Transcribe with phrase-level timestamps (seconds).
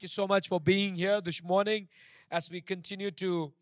[0.00, 1.86] Thank you so much for being here this morning.
[2.30, 3.52] As we continue to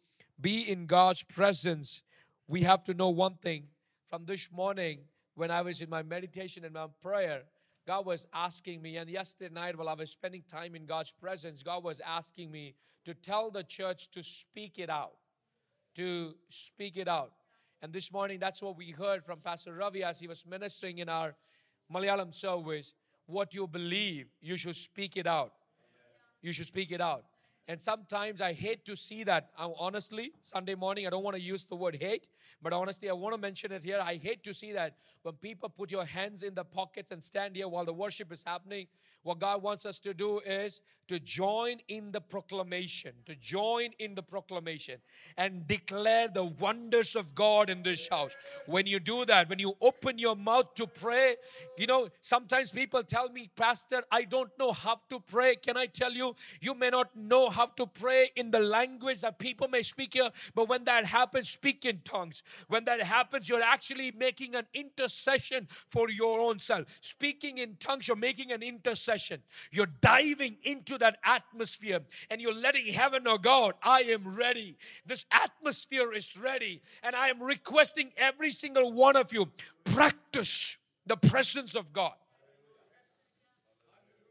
[0.41, 2.03] be in God's presence,
[2.47, 3.65] we have to know one thing.
[4.09, 5.01] From this morning,
[5.35, 7.43] when I was in my meditation and my prayer,
[7.89, 11.65] God was asking me, and yesterday night while I was spending time in God's presence,
[11.65, 15.15] God was asking me to tell the church to speak it out.
[15.97, 17.33] To speak it out.
[17.83, 21.09] And this morning, that's what we heard from Pastor Ravi as he was ministering in
[21.09, 21.35] our
[21.93, 22.93] Malayalam service.
[23.27, 25.55] What you believe, you should speak it out.
[26.43, 27.25] You should speak it out.
[27.71, 29.51] And sometimes I hate to see that.
[29.59, 32.31] I'm, honestly, Sunday morning, I don't want to use the word hate,
[32.63, 34.01] but honestly, I want to mention it here.
[34.03, 37.57] I hate to see that when people put your hands in the pockets and stand
[37.57, 38.87] here while the worship is happening.
[39.23, 44.15] What God wants us to do is to join in the proclamation, to join in
[44.15, 44.97] the proclamation
[45.39, 48.37] and declare the wonders of God in this house.
[48.67, 51.37] When you do that, when you open your mouth to pray,
[51.79, 55.57] you know, sometimes people tell me, Pastor, I don't know how to pray.
[55.57, 59.39] Can I tell you, you may not know how to pray in the language that
[59.39, 62.43] people may speak here, but when that happens, speak in tongues.
[62.69, 66.85] When that happens, you're actually making an intercession for your own self.
[67.01, 69.08] Speaking in tongues, you're making an intercession.
[69.71, 74.77] You're diving into that atmosphere and you're letting heaven know, God, I am ready.
[75.07, 76.83] This atmosphere is ready.
[77.03, 79.51] And I am requesting every single one of you
[79.85, 82.15] practice the presence of God.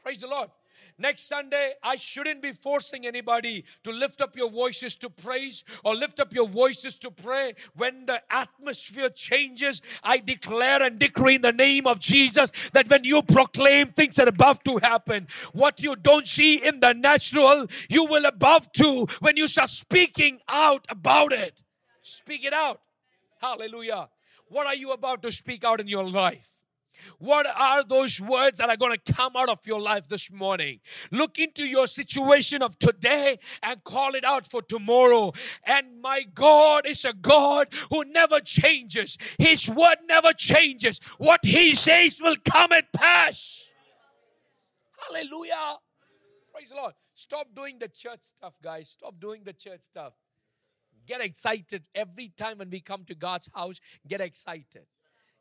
[0.02, 0.50] Praise the Lord.
[1.00, 5.94] Next Sunday, I shouldn't be forcing anybody to lift up your voices to praise or
[5.94, 7.54] lift up your voices to pray.
[7.76, 13.04] When the atmosphere changes, I declare and decree in the name of Jesus that when
[13.04, 18.04] you proclaim things are about to happen, what you don't see in the natural, you
[18.06, 21.62] will above to when you start speaking out about it.
[22.02, 22.80] Speak it out.
[23.40, 24.08] Hallelujah.
[24.48, 26.57] What are you about to speak out in your life?
[27.18, 30.80] What are those words that are going to come out of your life this morning?
[31.10, 35.32] Look into your situation of today and call it out for tomorrow.
[35.64, 39.18] And my God is a God who never changes.
[39.38, 41.00] His word never changes.
[41.18, 43.68] What He says will come and pass.
[45.06, 45.78] Hallelujah.
[46.52, 46.94] Praise the Lord.
[47.14, 48.90] Stop doing the church stuff, guys.
[48.90, 50.12] Stop doing the church stuff.
[51.06, 53.80] Get excited every time when we come to God's house.
[54.06, 54.86] Get excited.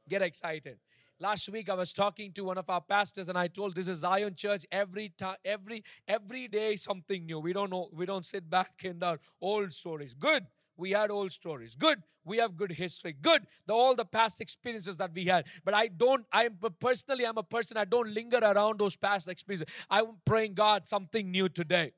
[0.08, 0.78] Get excited.
[1.20, 4.00] Last week I was talking to one of our pastors and I told this is
[4.00, 7.40] Zion Church every time every every day something new.
[7.40, 10.14] We don't know we don't sit back in our old stories.
[10.14, 10.46] Good.
[10.76, 11.74] We had old stories.
[11.74, 12.04] Good.
[12.24, 13.16] We have good history.
[13.20, 13.48] Good.
[13.66, 15.46] The, all the past experiences that we had.
[15.66, 19.74] But I don't, I'm personally, I'm a person, I don't linger around those past experiences.
[19.90, 21.94] I'm praying, God, something new today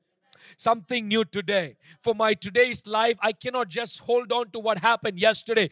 [0.56, 1.76] something new today.
[2.02, 5.70] For my today's life, I cannot just hold on to what happened yesterday.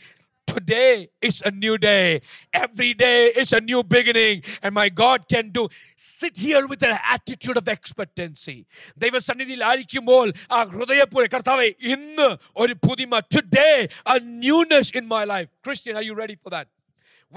[0.53, 2.22] Today is a new day.
[2.53, 4.44] Every day is a new beginning.
[4.62, 5.68] And my God can do.
[5.96, 8.57] Sit here with an attitude of expectancy.
[9.03, 12.28] ദൈവസന്നിധിയിൽ ആയിരിക്കുമ്പോൾ ആ ഹൃദയപൂരെ കർത്താവെ ഇന്ന്
[12.63, 13.78] ഒരു പുതിമ today
[14.13, 15.50] a newness in my life.
[15.68, 16.68] Christian, are you ready for that?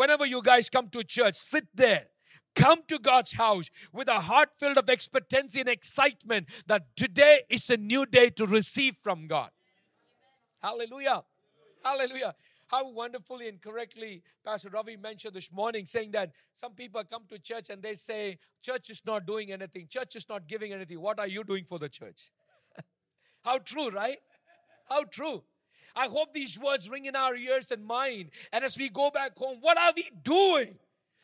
[0.01, 2.05] Whenever you guys come to church, sit there.
[2.65, 3.67] Come to God's house
[3.99, 8.45] with a heart filled of expectancy and excitement that today is a new day to
[8.59, 9.51] receive from God.
[10.67, 11.19] Hallelujah.
[11.89, 12.33] Hallelujah
[12.72, 17.38] how wonderfully and correctly Pastor Ravi mentioned this morning, saying that some people come to
[17.38, 21.02] church and they say, Church is not doing anything, church is not giving anything.
[21.02, 22.32] What are you doing for the church?
[23.44, 24.20] how true, right?
[24.88, 25.44] How true.
[25.94, 28.30] I hope these words ring in our ears and mind.
[28.54, 30.76] And as we go back home, what are we doing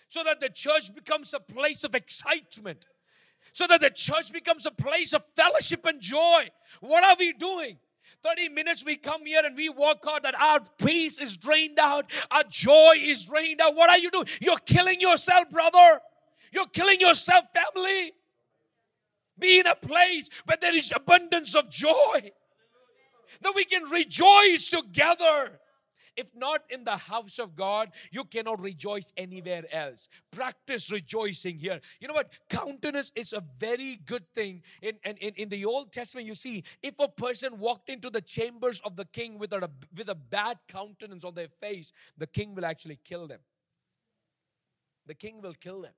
[0.09, 2.85] so that the church becomes a place of excitement?
[3.53, 6.49] So that the church becomes a place of fellowship and joy.
[6.81, 7.77] What are we doing?
[8.23, 12.11] 30 minutes we come here and we walk out that our peace is drained out,
[12.31, 13.75] our joy is drained out.
[13.75, 14.28] What are you doing?
[14.41, 16.01] You're killing yourself, brother.
[16.51, 18.13] You're killing yourself, family.
[19.39, 22.31] Be in a place where there is abundance of joy.
[23.41, 25.59] That we can rejoice together.
[26.17, 30.09] If not in the house of God, you cannot rejoice anywhere else.
[30.31, 31.79] Practice rejoicing here.
[32.00, 32.33] You know what?
[32.50, 34.63] Countenance is a very good thing.
[34.81, 38.81] In, in, in the Old Testament, you see, if a person walked into the chambers
[38.83, 42.65] of the king with a, with a bad countenance on their face, the king will
[42.65, 43.39] actually kill them.
[45.06, 45.94] The king will kill them.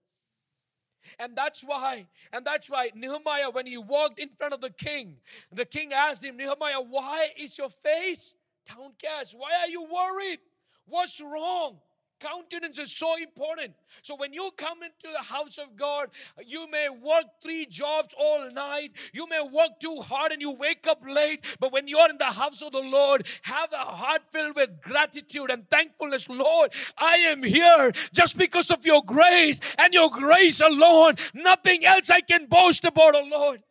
[1.18, 5.16] And that's why, and that's why Nehemiah, when he walked in front of the king,
[5.52, 8.36] the king asked him, Nehemiah, why is your face
[8.70, 9.36] downcast?
[9.38, 10.40] Why are you worried?
[10.86, 11.80] What's wrong?
[12.20, 13.74] Countenance is so important.
[14.02, 16.10] So when you come into the house of God,
[16.46, 18.92] you may work three jobs all night.
[19.14, 21.46] You may work too hard and you wake up late.
[21.62, 25.50] But when you're in the house of the Lord, have a heart filled with gratitude
[25.50, 26.28] and thankfulness.
[26.28, 31.16] Lord, I am here just because of your grace and your grace alone.
[31.34, 33.62] Nothing else I can boast about, oh Lord.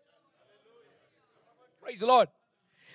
[1.82, 2.28] Praise the Lord.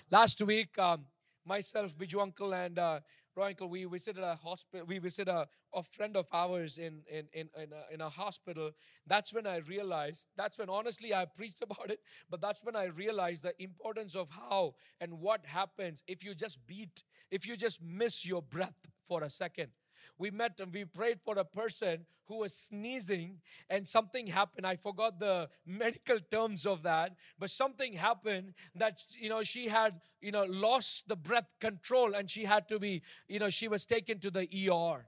[0.10, 1.06] Last week, um,
[1.46, 3.00] myself, Biju Uncle, and uh,
[3.36, 4.86] Roy Uncle, we visited a hospital.
[4.86, 8.72] We visited a, a friend of ours in in in in a, in a hospital.
[9.08, 10.28] That's when I realized.
[10.38, 12.00] That's when honestly I preached about it.
[12.30, 16.66] But that's when I realized the importance of how and what happens if you just
[16.68, 19.70] beat, if you just miss your breath for a second
[20.18, 23.40] we met and we prayed for a person who was sneezing
[23.70, 29.30] and something happened i forgot the medical terms of that but something happened that you
[29.30, 33.40] know she had you know lost the breath control and she had to be you
[33.40, 35.06] know she was taken to the er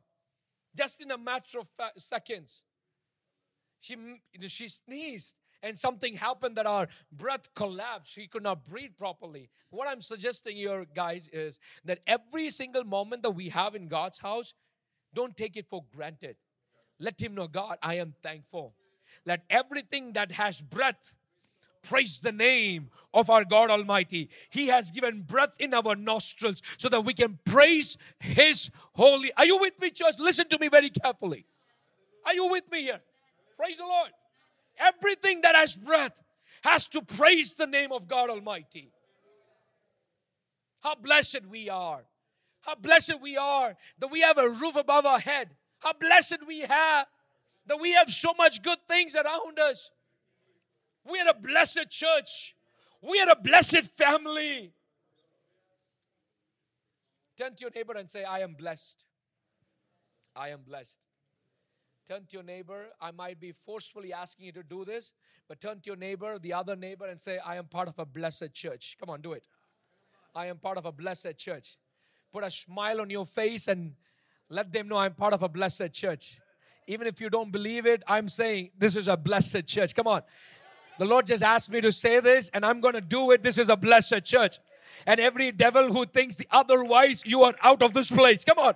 [0.76, 2.64] just in a matter of seconds
[3.80, 3.96] she
[4.48, 5.36] she sneezed
[5.66, 8.14] and something happened that our breath collapsed.
[8.14, 9.50] She could not breathe properly.
[9.72, 14.20] What I'm suggesting here, guys, is that every single moment that we have in God's
[14.20, 14.54] house,
[15.16, 16.36] don't take it for granted.
[17.00, 18.76] Let him know, God, I am thankful.
[19.26, 21.14] Let everything that has breath
[21.82, 24.30] praise the name of our God Almighty.
[24.50, 29.32] He has given breath in our nostrils so that we can praise His holy.
[29.38, 30.16] Are you with me, church?
[30.20, 31.46] Listen to me very carefully.
[32.26, 33.00] Are you with me here?
[33.58, 34.10] Praise the Lord.
[34.78, 36.20] Everything that has breath
[36.64, 38.92] has to praise the name of God Almighty.
[40.82, 42.02] How blessed we are
[42.66, 45.50] how blessed we are that we have a roof above our head.
[45.80, 47.06] How blessed we have
[47.68, 49.92] that we have so much good things around us.
[51.10, 52.56] We are a blessed church.
[53.02, 54.74] We are a blessed family.
[57.38, 59.06] Turn to your neighbor and say, I am blessed.
[60.36, 61.00] I am blessed.
[62.08, 62.88] Turn to your neighbor.
[63.00, 65.14] I might be forcefully asking you to do this,
[65.48, 68.06] but turn to your neighbor, the other neighbor, and say, I am part of a
[68.06, 68.98] blessed church.
[69.00, 69.44] Come on, do it.
[70.34, 71.78] I am part of a blessed church
[72.36, 73.94] put a smile on your face and
[74.50, 76.38] let them know I'm part of a blessed church.
[76.86, 79.96] Even if you don't believe it, I'm saying this is a blessed church.
[79.96, 80.22] Come on.
[81.00, 83.42] The Lord just asked me to say this, and I'm going to do it.
[83.42, 84.60] This is a blessed church.
[85.06, 88.44] And every devil who thinks the otherwise, you are out of this place.
[88.44, 88.74] Come on.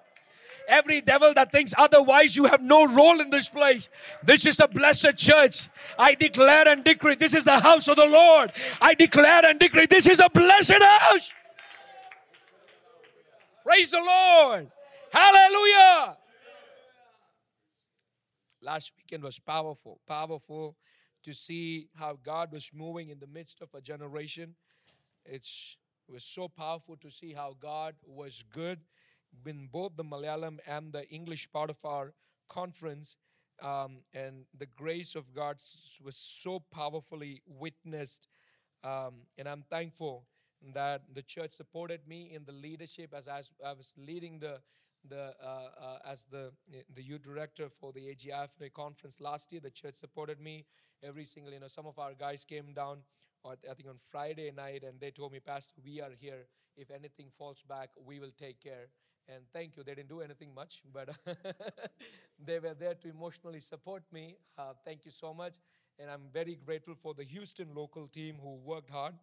[0.70, 3.90] Every devil that thinks otherwise, you have no role in this place.
[4.24, 5.68] This is a blessed church.
[5.98, 8.54] I declare and decree this is the house of the Lord.
[8.80, 11.34] I declare and decree this is a blessed house.
[13.70, 14.68] Praise the Lord.
[15.14, 16.18] Hallelujah.
[18.64, 20.76] Last weekend was powerful, powerful
[21.24, 24.56] to see how God was moving in the midst of a generation.
[25.24, 25.78] It's,
[26.08, 28.80] it was so powerful to see how God was good
[29.46, 32.16] in both the Malayalam and the English part of our
[32.50, 33.18] conference.
[33.62, 35.58] Um, and the grace of God
[36.04, 38.30] was so powerfully witnessed.
[38.84, 40.26] Um, and I'm thankful
[40.74, 43.42] that the church supported me in the leadership as I
[43.74, 44.60] was leading the
[45.08, 46.52] the uh, uh, as the
[46.94, 49.62] the youth director for the AGIFNA conference last year.
[49.62, 50.66] The church supported me
[51.04, 51.54] every single.
[51.54, 53.00] You know, some of our guys came down,
[53.44, 56.48] or I think on Friday night, and they told me, Pastor, we are here.
[56.76, 58.88] If anything falls back, we will take care.
[59.28, 59.84] And thank you.
[59.84, 61.10] They didn't do anything much, but
[62.46, 64.38] they were there to emotionally support me.
[64.58, 65.58] Uh, thank you so much.
[66.00, 69.14] And I'm very grateful for the Houston local team who worked hard.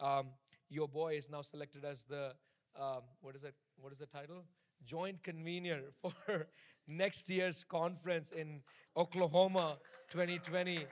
[0.00, 0.28] Um,
[0.72, 2.32] your boy is now selected as the
[2.80, 3.54] um, what is it?
[3.76, 4.44] What is the title?
[4.86, 6.46] Joint convener for
[6.88, 8.62] next year's conference in
[8.96, 9.76] Oklahoma
[10.10, 10.86] 2020.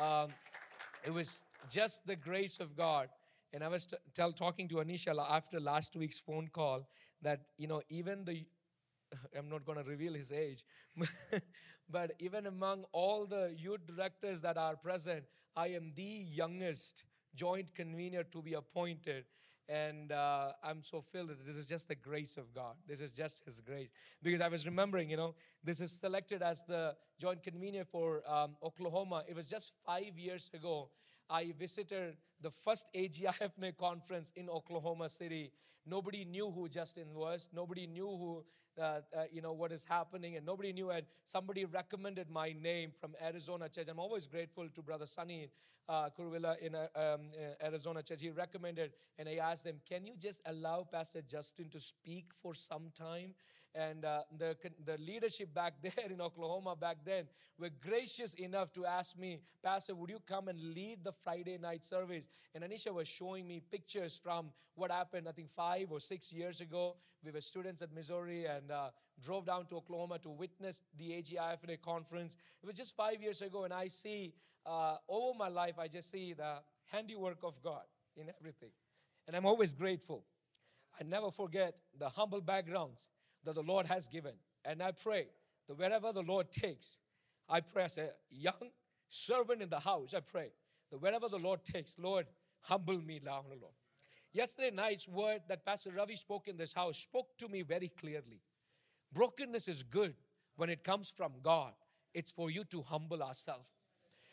[0.00, 0.28] Um,
[1.04, 1.40] it was
[1.70, 3.08] just the grace of God.
[3.54, 6.86] And I was t- tell, talking to Anisha after last week's phone call
[7.22, 8.44] that, you know, even the,
[9.38, 10.64] I'm not going to reveal his age,
[11.90, 15.24] but even among all the youth directors that are present,
[15.56, 19.24] I am the youngest joint convener to be appointed.
[19.68, 22.74] And uh, I'm so filled that this is just the grace of God.
[22.86, 23.90] This is just His grace.
[24.22, 28.56] Because I was remembering, you know, this is selected as the joint convener for um,
[28.62, 29.22] Oklahoma.
[29.28, 30.90] It was just five years ago.
[31.32, 35.50] I visited the first AGIFNA conference in Oklahoma City.
[35.86, 37.48] Nobody knew who Justin was.
[37.54, 38.44] Nobody knew who
[38.78, 42.90] uh, uh, you know what is happening and nobody knew and somebody recommended my name
[42.98, 45.50] from arizona church i'm always grateful to brother sunny
[45.90, 50.06] uh, Kurvilla in uh, um, uh, arizona church he recommended and i asked them can
[50.06, 53.34] you just allow pastor justin to speak for some time
[53.74, 57.24] and uh, the, the leadership back there in Oklahoma back then
[57.58, 61.84] were gracious enough to ask me, Pastor, would you come and lead the Friday night
[61.84, 62.26] service?
[62.54, 66.60] And Anisha was showing me pictures from what happened, I think, five or six years
[66.60, 66.96] ago.
[67.24, 71.80] We were students at Missouri and uh, drove down to Oklahoma to witness the AGIFNA
[71.80, 72.36] conference.
[72.62, 74.34] It was just five years ago, and I see
[74.66, 77.82] uh, over my life, I just see the handiwork of God
[78.16, 78.70] in everything.
[79.26, 80.24] And I'm always grateful.
[80.98, 83.06] I never forget the humble backgrounds
[83.44, 84.34] that the Lord has given.
[84.64, 85.26] And I pray
[85.68, 86.98] that wherever the Lord takes,
[87.48, 88.70] I pray as a young
[89.08, 90.52] servant in the house, I pray
[90.90, 92.26] that wherever the Lord takes, Lord,
[92.60, 93.74] humble me down, Lord.
[94.32, 98.40] Yesterday night's word that Pastor Ravi spoke in this house spoke to me very clearly.
[99.12, 100.14] Brokenness is good
[100.56, 101.72] when it comes from God,
[102.14, 103.68] it's for you to humble ourselves.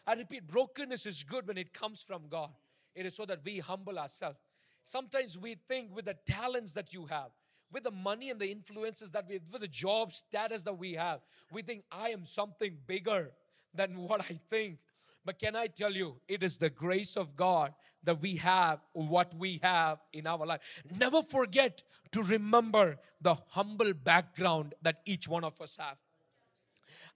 [0.08, 2.50] I repeat, brokenness is good when it comes from God.
[2.96, 4.40] It is so that we humble ourselves.
[4.86, 7.30] Sometimes we think with the talents that you have,
[7.72, 10.94] with the money and the influences that we have, with the job status that we
[10.94, 11.22] have,
[11.52, 13.32] we think I am something bigger
[13.74, 14.80] than what I think.
[15.26, 17.74] But can I tell you, it is the grace of God
[18.04, 20.62] that we have what we have in our life.
[20.98, 25.98] Never forget to remember the humble background that each one of us have.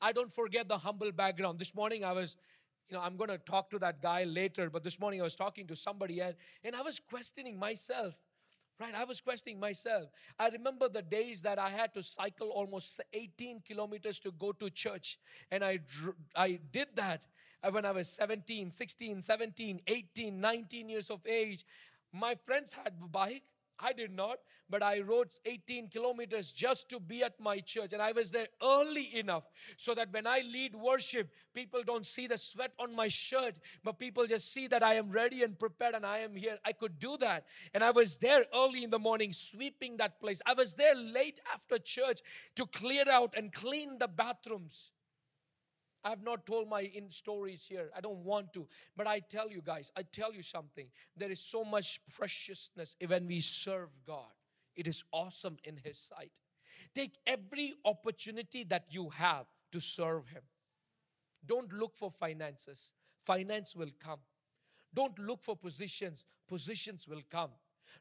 [0.02, 1.60] I don't forget the humble background.
[1.60, 2.36] This morning I was,
[2.90, 5.36] you know, I'm going to talk to that guy later, but this morning I was
[5.36, 8.14] talking to somebody and, and I was questioning myself.
[8.84, 10.10] Right, I was questioning myself.
[10.38, 14.70] I remember the days that I had to cycle almost 18 kilometers to go to
[14.70, 15.80] church, and I
[16.36, 17.26] I did that
[17.64, 21.64] uh, when I was 17, 16, 17, 18, 19 years of age.
[22.12, 23.44] My friends had bike.
[23.84, 24.38] I did not,
[24.70, 27.94] but I rode 18 kilometers just to be at my church.
[27.94, 29.44] And I was there early enough
[29.78, 34.00] so that when I lead worship, people don't see the sweat on my shirt, but
[34.00, 36.58] people just see that I am ready and prepared and I am here.
[36.66, 37.46] I could do that.
[37.74, 40.42] And I was there early in the morning sweeping that place.
[40.46, 42.22] I was there late after church
[42.56, 44.93] to clear out and clean the bathrooms.
[46.04, 47.90] I have not told my in stories here.
[47.96, 48.68] I don't want to.
[48.96, 50.88] But I tell you guys, I tell you something.
[51.16, 54.32] There is so much preciousness when we serve God.
[54.76, 56.32] It is awesome in His sight.
[56.94, 60.44] Take every opportunity that you have to serve Him.
[61.46, 62.92] Don't look for finances,
[63.26, 64.20] finance will come.
[64.94, 67.50] Don't look for positions, positions will come.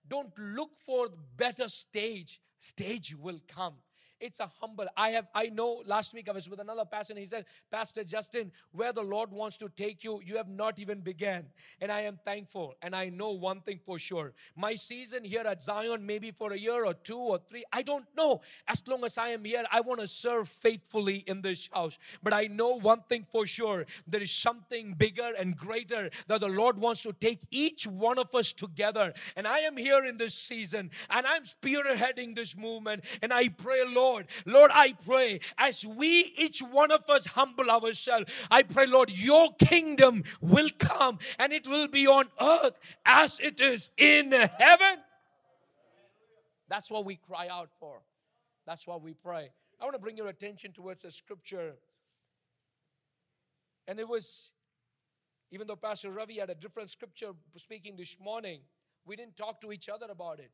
[0.09, 3.75] Don't look for better stage, stage will come.
[4.23, 4.87] It's a humble.
[4.97, 8.05] I have I know last week I was with another pastor and he said, Pastor
[8.05, 11.47] Justin, where the Lord wants to take you, you have not even began.
[11.81, 12.77] And I am thankful.
[12.83, 14.33] And I know one thing for sure.
[14.55, 18.05] My season here at Zion, maybe for a year or two or three, I don't
[18.17, 18.43] know.
[18.69, 21.99] As long as I am here, I want to serve faithfully in this house.
[22.23, 23.87] But I know one thing for sure.
[24.07, 28.33] There is something bigger and greater that the Lord wants to take each one of
[28.37, 29.15] us together.
[29.35, 33.03] And I am here in this season and I'm spearheading this movement.
[33.21, 34.27] And I pray, Lord, Lord.
[34.45, 39.55] Lord, I pray as we, each one of us, humble ourselves, I pray, Lord, your
[39.55, 44.99] kingdom will come and it will be on earth as it is in heaven.
[46.69, 48.03] That's what we cry out for.
[48.67, 49.51] That's what we pray.
[49.81, 51.73] I want to bring your attention towards a scripture.
[53.89, 54.51] And it was,
[55.51, 58.61] even though Pastor Ravi had a different scripture speaking this morning,
[59.05, 60.51] we didn't talk to each other about it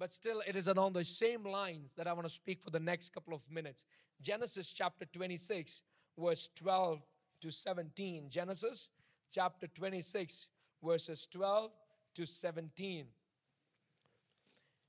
[0.00, 2.80] but still it is along the same lines that I want to speak for the
[2.80, 3.84] next couple of minutes.
[4.22, 5.82] Genesis chapter 26,
[6.18, 7.02] verse 12
[7.42, 8.30] to 17.
[8.30, 8.88] Genesis
[9.30, 10.48] chapter 26,
[10.82, 11.70] verses 12
[12.14, 13.06] to 17.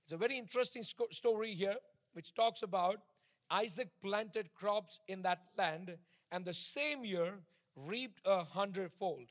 [0.04, 1.76] It's a very interesting story here,
[2.14, 3.02] which talks about
[3.50, 5.98] Isaac planted crops in that land
[6.32, 7.34] and the same year
[7.76, 9.28] reaped a hundredfold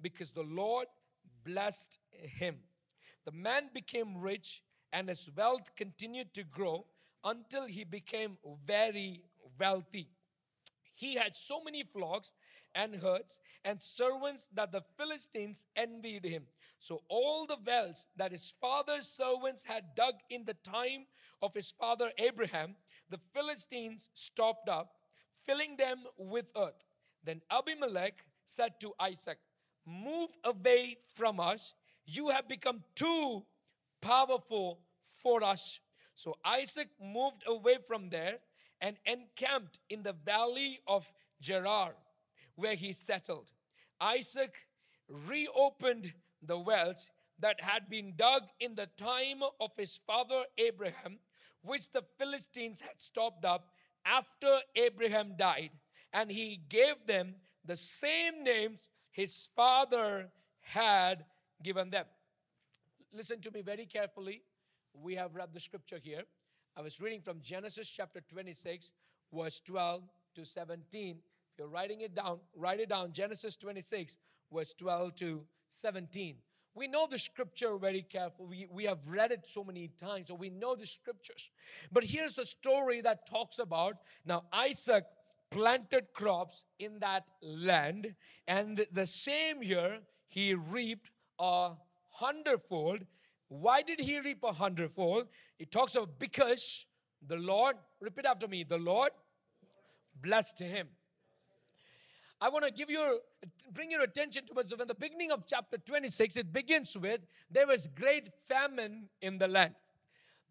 [0.00, 0.86] because the Lord
[1.44, 2.56] blessed him.
[3.26, 6.86] The man became rich and his wealth continued to grow
[7.24, 9.22] until he became very
[9.58, 10.08] wealthy.
[10.94, 12.32] He had so many flocks
[12.74, 16.44] and herds and servants that the Philistines envied him.
[16.80, 21.06] So, all the wells that his father's servants had dug in the time
[21.42, 22.76] of his father Abraham,
[23.10, 24.92] the Philistines stopped up,
[25.44, 26.84] filling them with earth.
[27.24, 29.38] Then Abimelech said to Isaac,
[29.86, 31.74] Move away from us.
[32.06, 33.44] You have become too
[34.00, 34.80] powerful
[35.22, 35.80] for us.
[36.14, 38.38] So Isaac moved away from there
[38.80, 41.94] and encamped in the valley of Gerar,
[42.56, 43.50] where he settled.
[44.00, 44.54] Isaac
[45.08, 46.12] reopened
[46.42, 51.18] the wells that had been dug in the time of his father Abraham,
[51.62, 53.70] which the Philistines had stopped up
[54.04, 55.70] after Abraham died,
[56.12, 61.24] and he gave them the same names his father had
[61.62, 62.06] given them.
[63.12, 64.42] Listen to me very carefully.
[64.92, 66.22] We have read the scripture here.
[66.76, 68.90] I was reading from Genesis chapter 26,
[69.32, 70.02] verse 12
[70.34, 71.16] to 17.
[71.16, 73.12] If you're writing it down, write it down.
[73.12, 74.18] Genesis 26,
[74.52, 76.36] verse 12 to 17.
[76.74, 78.48] We know the scripture very carefully.
[78.48, 81.50] We, we have read it so many times, so we know the scriptures.
[81.90, 85.04] But here's a story that talks about now Isaac
[85.50, 88.14] planted crops in that land,
[88.46, 91.72] and the same year he reaped a
[92.18, 93.00] hundredfold.
[93.48, 95.28] Why did he reap a hundredfold?
[95.58, 96.86] It talks of because
[97.26, 99.10] the Lord, repeat after me, the Lord
[100.20, 100.88] blessed him.
[102.40, 103.20] I want to give you,
[103.72, 107.20] bring your attention towards when the beginning of chapter 26, it begins with,
[107.50, 109.74] there was great famine in the land.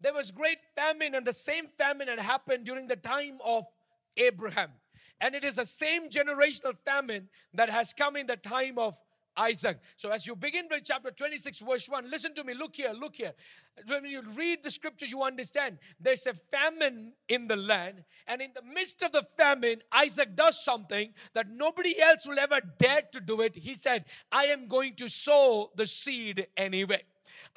[0.00, 3.64] There was great famine, and the same famine had happened during the time of
[4.16, 4.70] Abraham.
[5.20, 8.94] And it is the same generational famine that has come in the time of
[9.38, 9.78] Isaac.
[9.96, 12.54] So as you begin with chapter 26, verse 1, listen to me.
[12.54, 13.32] Look here, look here.
[13.86, 18.04] When you read the scriptures, you understand there's a famine in the land.
[18.26, 22.60] And in the midst of the famine, Isaac does something that nobody else will ever
[22.78, 23.56] dare to do it.
[23.56, 27.02] He said, I am going to sow the seed anyway.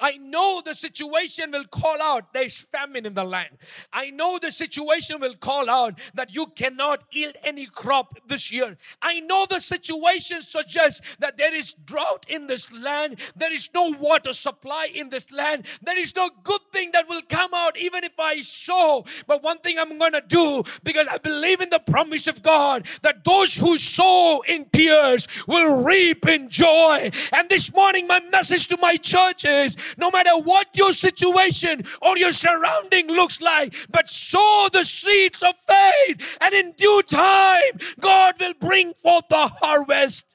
[0.00, 3.50] I know the situation will call out there's famine in the land.
[3.92, 8.76] I know the situation will call out that you cannot yield any crop this year.
[9.00, 13.90] I know the situation suggests that there is drought in this land, there is no
[13.90, 18.04] water supply in this land, there is no good thing that will come out even
[18.04, 19.04] if I sow.
[19.26, 22.86] But one thing I'm going to do because I believe in the promise of God
[23.02, 27.10] that those who sow in tears will reap in joy.
[27.32, 32.16] And this morning, my message to my church is no matter what your situation or
[32.16, 38.34] your surrounding looks like, but sow the seeds of faith, and in due time, God
[38.40, 40.26] will bring forth the harvest.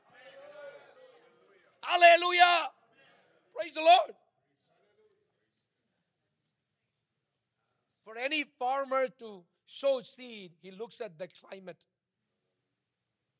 [1.81, 2.69] Hallelujah.
[3.55, 4.13] Praise the Lord.
[8.03, 11.85] For any farmer to sow seed, he looks at the climate.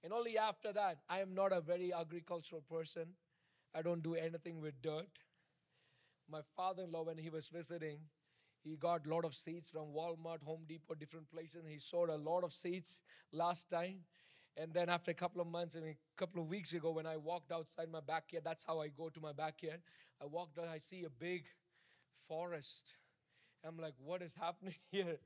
[0.03, 3.07] And only after that, I am not a very agricultural person.
[3.75, 5.07] I don't do anything with dirt
[6.29, 7.99] my father-in-law when he was visiting
[8.63, 12.09] he got a lot of seeds from walmart home depot different places and he sold
[12.09, 13.99] a lot of seeds last time
[14.55, 17.15] and then after a couple of months and a couple of weeks ago when i
[17.15, 19.79] walked outside my backyard that's how i go to my backyard
[20.21, 21.45] i walked out i see a big
[22.27, 22.95] forest
[23.65, 25.17] i'm like what is happening here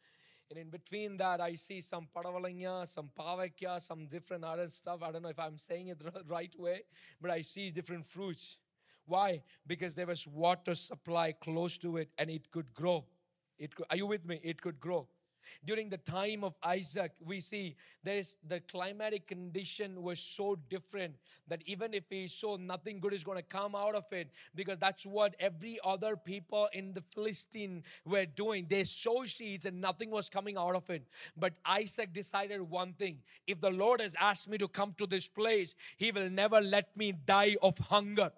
[0.51, 5.01] and in between that, I see some padavalanya, some pavakya, some different other stuff.
[5.01, 6.81] I don't know if I'm saying it the right way,
[7.21, 8.57] but I see different fruits.
[9.11, 9.41] Why?
[9.67, 13.03] Because there was water supply close to it and it could grow.
[13.59, 14.39] It could, are you with me?
[14.41, 15.05] It could grow.
[15.65, 21.15] During the time of Isaac, we see there is the climatic condition was so different
[21.49, 24.77] that even if he saw nothing good is going to come out of it, because
[24.79, 28.65] that's what every other people in the Philistine were doing.
[28.69, 31.05] They sowed seeds and nothing was coming out of it.
[31.35, 35.27] But Isaac decided one thing if the Lord has asked me to come to this
[35.27, 38.31] place, he will never let me die of hunger.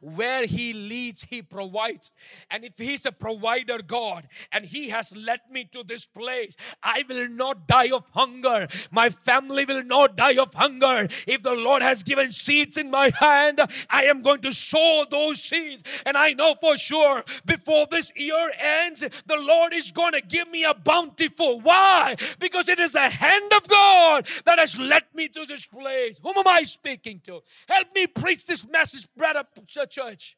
[0.00, 2.10] Where He leads, He provides.
[2.50, 7.04] And if He's a provider God and He has led me to this place, I
[7.08, 8.68] will not die of hunger.
[8.90, 11.08] My family will not die of hunger.
[11.26, 15.42] If the Lord has given seeds in my hand, I am going to sow those
[15.42, 15.82] seeds.
[16.04, 20.50] And I know for sure before this year ends, the Lord is going to give
[20.50, 21.60] me a bountiful.
[21.60, 22.16] Why?
[22.38, 26.20] Because it is the hand of God that has led me to this place.
[26.22, 27.42] Whom am I speaking to?
[27.68, 30.36] Help me preach this message, brother church.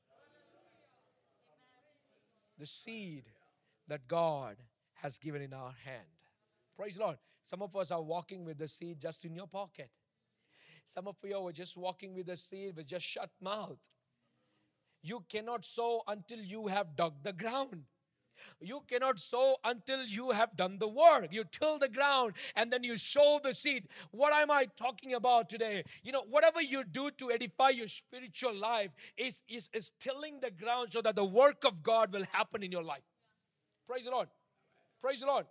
[2.58, 3.24] The seed
[3.88, 4.56] that God
[4.94, 6.06] has given in our hand.
[6.76, 7.18] Praise the Lord.
[7.44, 9.90] Some of us are walking with the seed just in your pocket.
[10.86, 13.78] Some of you are just walking with the seed with just shut mouth.
[15.02, 17.84] You cannot sow until you have dug the ground.
[18.60, 21.28] You cannot sow until you have done the work.
[21.30, 23.88] You till the ground and then you sow the seed.
[24.10, 25.84] What am I talking about today?
[26.02, 30.50] You know, whatever you do to edify your spiritual life is, is, is tilling the
[30.50, 33.02] ground so that the work of God will happen in your life.
[33.86, 34.28] Praise the Lord.
[35.00, 35.46] Praise the Lord.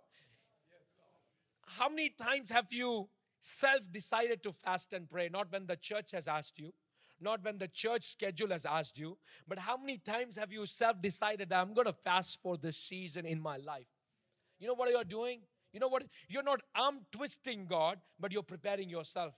[1.66, 3.08] How many times have you
[3.40, 5.28] self decided to fast and pray?
[5.28, 6.72] Not when the church has asked you
[7.20, 11.00] not when the church schedule has asked you, but how many times have you self
[11.00, 13.86] decided that I'm going to fast for this season in my life?
[14.58, 15.40] You know what you're doing?
[15.72, 16.04] You know what?
[16.28, 19.34] You're not arm twisting God, but you're preparing yourself.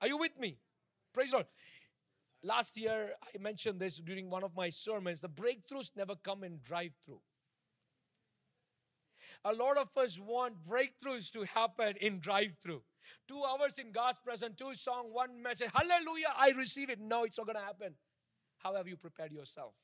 [0.00, 0.58] Are you with me?
[1.12, 1.46] Praise Lord.
[2.42, 5.20] Last year, I mentioned this during one of my sermons.
[5.20, 7.20] The breakthroughs never come in drive through.
[9.44, 12.82] A lot of us want breakthroughs to happen in drive through.
[13.26, 15.70] Two hours in God's presence, two song, one message.
[15.74, 17.00] Hallelujah, I receive it.
[17.00, 17.94] No, it's not going to happen.
[18.58, 19.74] How have you prepared yourself?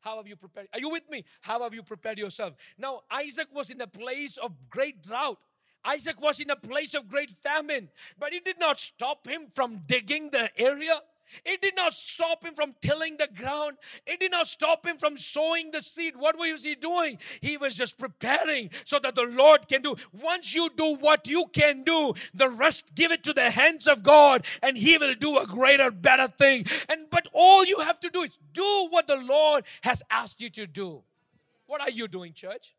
[0.00, 0.68] How have you prepared?
[0.72, 1.24] Are you with me?
[1.40, 2.54] How have you prepared yourself?
[2.76, 5.38] Now, Isaac was in a place of great drought.
[5.84, 9.82] Isaac was in a place of great famine, but it did not stop him from
[9.86, 11.00] digging the area.
[11.44, 13.76] It did not stop him from tilling the ground.
[14.06, 16.14] It did not stop him from sowing the seed.
[16.16, 17.18] What was he doing?
[17.40, 19.96] He was just preparing so that the Lord can do.
[20.12, 24.02] Once you do what you can do, the rest give it to the hands of
[24.02, 26.66] God and he will do a greater, better thing.
[26.88, 30.50] And but all you have to do is do what the Lord has asked you
[30.50, 31.02] to do.
[31.66, 32.74] What are you doing, church?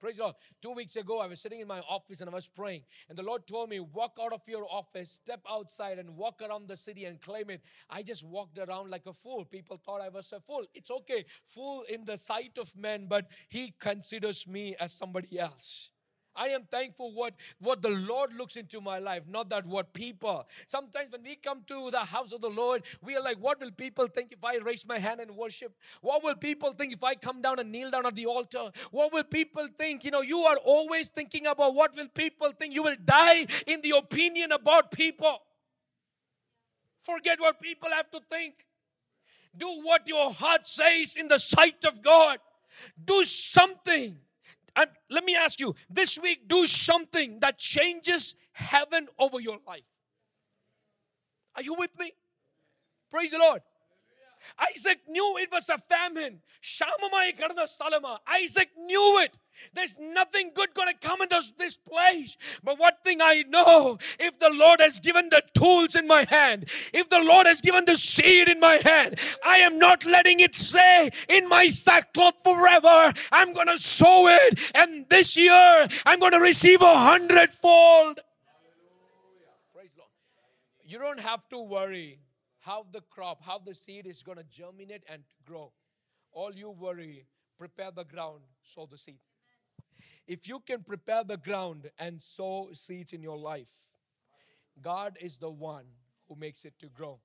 [0.00, 0.36] Praise the Lord.
[0.62, 2.82] Two weeks ago, I was sitting in my office and I was praying.
[3.10, 6.68] And the Lord told me, Walk out of your office, step outside, and walk around
[6.68, 7.60] the city and claim it.
[7.90, 9.44] I just walked around like a fool.
[9.44, 10.64] People thought I was a fool.
[10.74, 15.90] It's okay, fool in the sight of men, but He considers me as somebody else.
[16.36, 20.46] I am thankful what, what the Lord looks into my life, not that what people.
[20.66, 23.72] Sometimes when we come to the house of the Lord, we are like, what will
[23.72, 25.74] people think if I raise my hand and worship?
[26.00, 28.70] What will people think if I come down and kneel down at the altar?
[28.90, 30.04] What will people think?
[30.04, 32.74] You know, you are always thinking about what will people think.
[32.74, 35.38] You will die in the opinion about people.
[37.02, 38.54] Forget what people have to think.
[39.56, 42.38] Do what your heart says in the sight of God.
[43.04, 44.16] Do something
[44.76, 49.84] and let me ask you this week, do something that changes heaven over your life.
[51.56, 52.12] Are you with me?
[53.10, 53.60] Praise the Lord.
[54.74, 56.40] Isaac knew it was a famine.
[56.62, 58.18] Shamamai karna stalama.
[58.26, 59.38] Isaac knew it.
[59.74, 62.36] There's nothing good going to come into this place.
[62.62, 66.68] But one thing I know if the Lord has given the tools in my hand,
[66.92, 70.54] if the Lord has given the seed in my hand, I am not letting it
[70.54, 73.12] stay in my sackcloth forever.
[73.32, 74.58] I'm going to sow it.
[74.74, 78.20] And this year, I'm going to receive a hundredfold.
[79.74, 80.10] Praise Lord.
[80.84, 82.18] You don't have to worry
[82.60, 85.72] how the crop, how the seed is going to germinate and grow.
[86.32, 87.26] All you worry,
[87.58, 89.18] prepare the ground, sow the seed.
[90.26, 93.66] If you can prepare the ground and sow seeds in your life,
[94.80, 95.84] God is the one
[96.28, 97.18] who makes it to grow.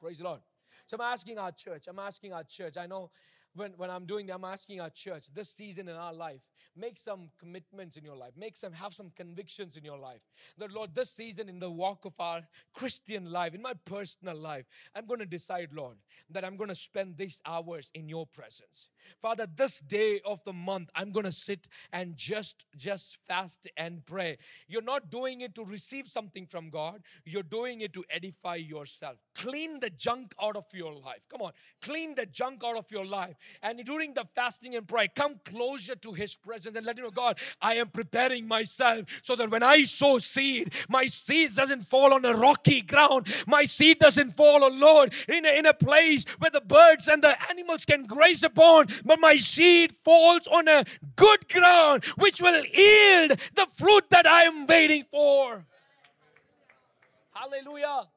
[0.00, 0.40] Praise the Lord.
[0.86, 2.76] So I'm asking our church, I'm asking our church.
[2.76, 3.10] I know
[3.54, 6.40] when, when I'm doing that, I'm asking our church this season in our life,
[6.76, 10.20] make some commitments in your life, make some, have some convictions in your life.
[10.58, 12.42] That Lord, this season in the walk of our
[12.74, 15.96] Christian life, in my personal life, I'm going to decide, Lord,
[16.30, 18.88] that I'm going to spend these hours in your presence.
[19.22, 24.04] Father, this day of the month, I'm going to sit and just just fast and
[24.04, 24.38] pray.
[24.66, 27.02] You're not doing it to receive something from God.
[27.24, 29.16] You're doing it to edify yourself.
[29.34, 31.26] Clean the junk out of your life.
[31.30, 33.36] Come on, clean the junk out of your life.
[33.62, 37.10] And during the fasting and prayer, come closer to His presence and let Him know,
[37.10, 42.12] God, I am preparing myself so that when I sow seed, my seed doesn't fall
[42.12, 43.28] on a rocky ground.
[43.46, 47.22] My seed doesn't fall, oh Lord, in a, in a place where the birds and
[47.22, 52.64] the animals can graze upon but my seed falls on a good ground which will
[52.64, 55.64] yield the fruit that I am waiting for.
[57.32, 58.08] Hallelujah.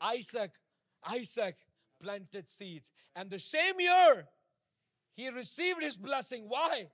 [0.00, 0.52] Isaac,
[1.08, 1.56] Isaac
[2.00, 2.92] planted seeds.
[3.16, 4.26] And the same year,
[5.14, 6.44] he received his blessing.
[6.48, 6.88] Why?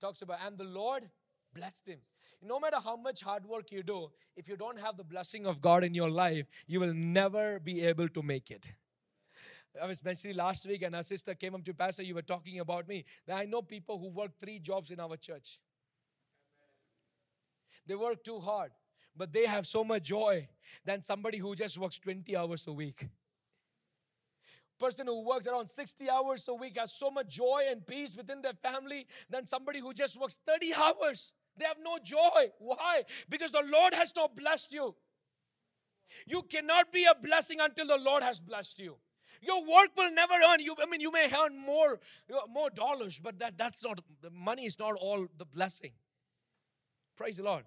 [0.00, 1.08] Talks about, and the Lord
[1.54, 1.98] blessed him.
[2.40, 5.60] No matter how much hard work you do, if you don't have the blessing of
[5.60, 8.70] God in your life, you will never be able to make it.
[9.80, 12.02] I was mentioning last week, and our sister came up to Pastor.
[12.02, 13.04] You were talking about me.
[13.26, 15.58] That I know people who work three jobs in our church.
[17.86, 18.72] They work too hard,
[19.16, 20.48] but they have so much joy
[20.84, 23.08] than somebody who just works 20 hours a week.
[24.78, 28.42] Person who works around 60 hours a week has so much joy and peace within
[28.42, 31.32] their family than somebody who just works 30 hours.
[31.56, 32.52] They have no joy.
[32.58, 33.02] Why?
[33.28, 34.94] Because the Lord has not blessed you.
[36.26, 38.96] You cannot be a blessing until the Lord has blessed you.
[39.40, 40.74] Your work will never earn you.
[40.80, 42.00] I mean, you may earn more,
[42.32, 45.92] uh, more dollars, but that, that's not the money is not all the blessing.
[47.16, 47.64] Praise the Lord.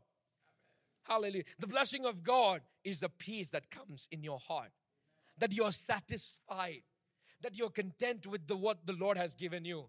[1.04, 1.44] Hallelujah.
[1.60, 4.72] The blessing of God is the peace that comes in your heart.
[5.38, 6.84] That you're satisfied.
[7.42, 9.86] That you're content with the what the Lord has given you.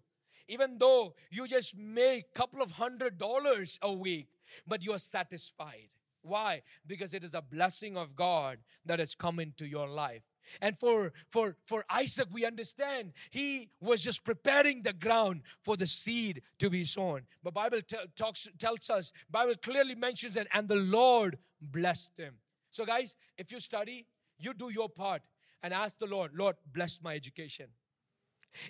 [0.47, 4.27] Even though you just make a couple of hundred dollars a week,
[4.67, 5.89] but you're satisfied.
[6.21, 6.61] Why?
[6.87, 10.23] Because it is a blessing of God that has come into your life.
[10.61, 15.87] And for, for, for Isaac, we understand he was just preparing the ground for the
[15.87, 17.21] seed to be sown.
[17.43, 22.35] But Bible t- talks, tells us, Bible clearly mentions that, and the Lord blessed him.
[22.71, 24.05] So guys, if you study,
[24.37, 25.21] you do your part
[25.63, 27.67] and ask the Lord, Lord, bless my education.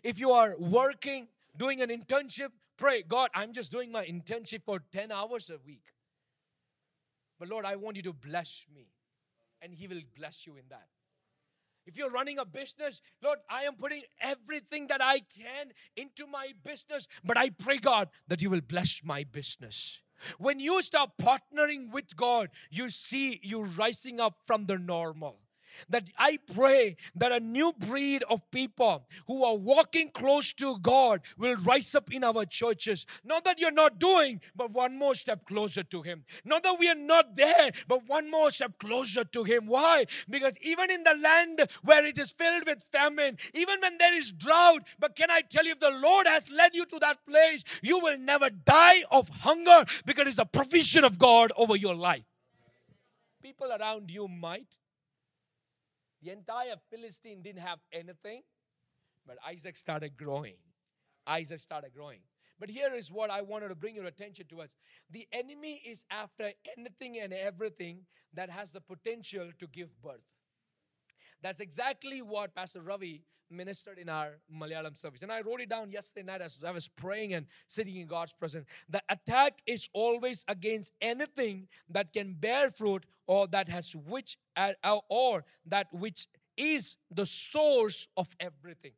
[0.04, 1.28] If you are working,
[1.58, 5.84] doing an internship, pray, God, I'm just doing my internship for 10 hours a week.
[7.40, 8.88] But Lord, I want you to bless me.
[9.62, 10.88] And He will bless you in that.
[11.86, 16.54] If you're running a business, Lord, I am putting everything that I can into my
[16.64, 20.02] business, but I pray, God, that you will bless my business.
[20.38, 25.40] When you start partnering with God, you see you rising up from the normal.
[25.90, 31.22] That I pray that a new breed of people who are walking close to God
[31.38, 33.06] will rise up in our churches.
[33.24, 36.24] Not that you're not doing, but one more step closer to Him.
[36.46, 39.68] Not that we are not there, but one more step closer to Him.
[39.68, 40.06] Why?
[40.30, 44.32] Because even in the land where it is filled with famine, even when there is
[44.32, 47.64] drought, but can I tell you, if the Lord has led you to that place,
[47.82, 52.24] you will never die of hunger because it's a provision of God over your life.
[53.42, 54.78] People around you might,
[56.24, 58.44] the entire Philistine didn't have anything,
[59.28, 60.56] but Isaac started growing.
[61.28, 62.20] Isaac started growing.
[62.60, 64.76] But here is what I wanted to bring your attention towards.
[65.10, 70.22] The enemy is after anything and everything that has the potential to give birth.
[71.44, 75.24] That's exactly what Pastor Ravi ministered in our Malayalam service.
[75.24, 78.32] And I wrote it down yesterday night as I was praying and sitting in God's
[78.32, 78.66] presence.
[78.90, 84.72] The attack is always against anything that can bear fruit or that has which uh,
[85.10, 88.94] or that which is the source of everything.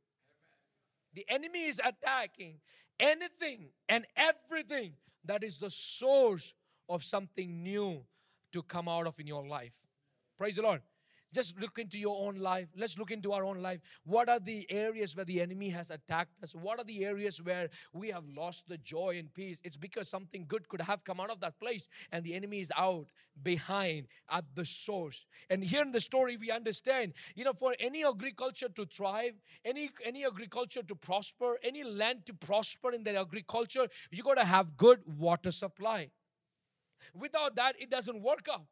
[1.16, 2.60] The enemy is attacking
[3.00, 4.94] anything and everything
[5.26, 6.54] that is the source
[6.88, 8.04] of something new
[8.54, 9.74] to come out of in your life.
[10.38, 10.82] Praise the Lord.
[11.36, 12.70] Just look into your own life.
[12.78, 13.82] Let's look into our own life.
[14.06, 16.56] What are the areas where the enemy has attacked us?
[16.56, 19.60] What are the areas where we have lost the joy and peace?
[19.62, 22.72] It's because something good could have come out of that place and the enemy is
[22.78, 23.08] out
[23.44, 25.26] behind at the source.
[25.50, 29.34] And here in the story, we understand, you know, for any agriculture to thrive,
[29.66, 34.46] any any agriculture to prosper, any land to prosper in their agriculture, you got to
[34.46, 36.12] have good water supply.
[37.14, 38.68] Without that, it doesn't work out.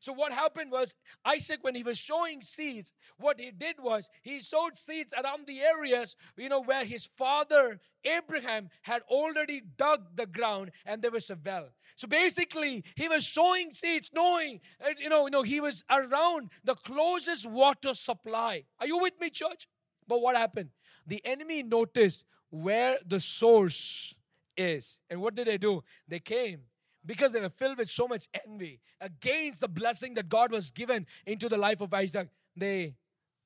[0.00, 4.40] So what happened was Isaac, when he was sowing seeds, what he did was he
[4.40, 10.26] sowed seeds around the areas, you know, where his father Abraham had already dug the
[10.26, 11.68] ground and there was a well.
[11.96, 16.50] So basically, he was sowing seeds, knowing, uh, you know, you know, he was around
[16.62, 18.64] the closest water supply.
[18.78, 19.66] Are you with me, church?
[20.06, 20.70] But what happened?
[21.06, 24.14] The enemy noticed where the source
[24.56, 25.00] is.
[25.10, 25.82] And what did they do?
[26.06, 26.60] They came
[27.08, 31.06] because they were filled with so much envy against the blessing that God was given
[31.26, 32.96] into the life of Isaac, they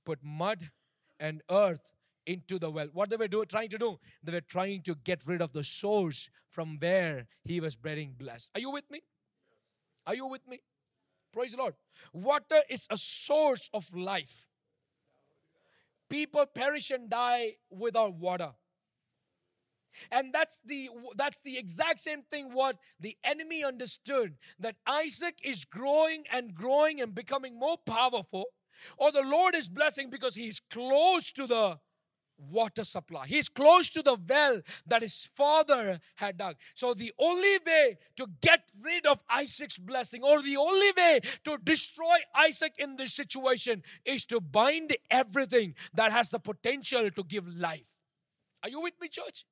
[0.04, 0.68] put mud
[1.20, 1.94] and earth
[2.26, 2.88] into the well.
[2.92, 4.00] What they were do, trying to do?
[4.24, 8.50] They were trying to get rid of the source from where he was being blessed.
[8.56, 9.00] Are you with me?
[10.08, 10.60] Are you with me?
[11.32, 11.74] Praise the Lord.
[12.12, 14.44] Water is a source of life.
[16.10, 18.50] People perish and die without water.
[20.10, 25.64] And that's the that's the exact same thing what the enemy understood that Isaac is
[25.64, 28.46] growing and growing and becoming more powerful
[28.96, 31.78] or the Lord is blessing because he's close to the
[32.38, 33.26] water supply.
[33.26, 36.56] He's close to the well that his father had dug.
[36.74, 41.58] So, the only way to get rid of Isaac's blessing, or the only way to
[41.62, 47.46] destroy Isaac in this situation, is to bind everything that has the potential to give
[47.46, 47.84] life.
[48.62, 49.44] Are you with me, church?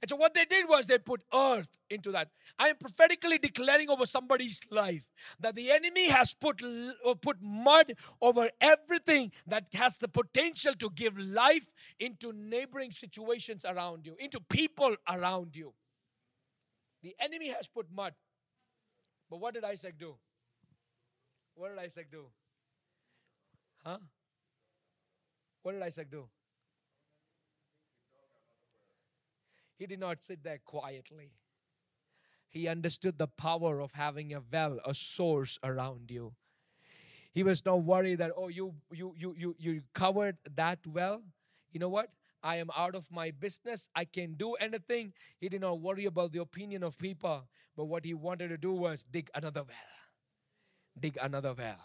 [0.00, 2.28] And so what they did was they put earth into that.
[2.58, 5.06] I am prophetically declaring over somebody's life
[5.40, 10.90] that the enemy has put uh, put mud over everything that has the potential to
[10.90, 11.68] give life
[11.98, 15.74] into neighboring situations around you, into people around you.
[17.02, 18.14] The enemy has put mud.
[19.30, 20.16] But what did Isaac do?
[21.54, 22.26] What did Isaac do?
[23.84, 23.98] Huh?
[25.62, 26.28] What did Isaac do?
[29.76, 31.32] He did not sit there quietly.
[32.48, 36.32] He understood the power of having a well, a source around you.
[37.32, 41.22] He was not worried that, oh, you you you you you covered that well.
[41.70, 42.08] You know what?
[42.42, 43.90] I am out of my business.
[43.94, 45.12] I can do anything.
[45.38, 47.46] He did not worry about the opinion of people.
[47.76, 49.92] But what he wanted to do was dig another well.
[50.98, 51.84] Dig another well.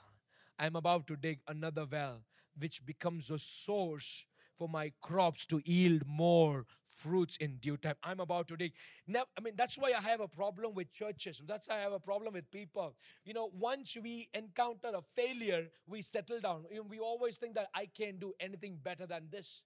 [0.58, 2.22] I'm about to dig another well,
[2.58, 4.26] which becomes a source
[4.58, 6.66] for my crops to yield more
[7.02, 7.96] fruits in due time.
[8.04, 8.74] I'm about to dig.
[9.08, 11.42] Now, I mean, that's why I have a problem with churches.
[11.48, 12.96] That's why I have a problem with people.
[13.26, 16.66] You know, once we encounter a failure, we settle down.
[16.90, 19.64] We always think that I can't do anything better than this.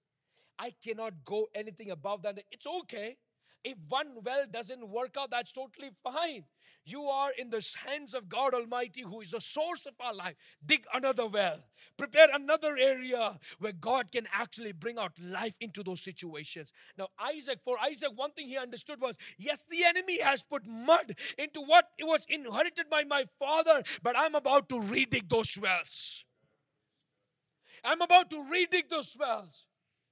[0.57, 2.39] I cannot go anything above that.
[2.51, 3.17] It's okay.
[3.65, 6.43] If one well doesn't work out, that's totally fine.
[6.85, 10.35] You are in the hands of God Almighty, who is the source of our life.
[10.63, 11.57] Dig another well,
[11.97, 16.73] prepare another area where God can actually bring out life into those situations.
[16.95, 21.15] Now, Isaac, for Isaac, one thing he understood was yes, the enemy has put mud
[21.39, 26.23] into what it was inherited by my father, but I'm about to redig those wells.
[27.83, 29.65] I'm about to redig those wells.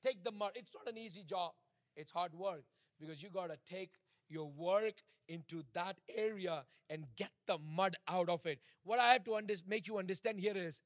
[0.04, 0.54] Take the mud.
[0.56, 1.52] It's not an easy job,
[1.96, 2.64] it's hard work
[3.04, 3.92] because you got to take
[4.30, 4.96] your work
[5.28, 8.60] into that area and get the mud out of it.
[8.84, 10.82] What I have to under- make you understand here is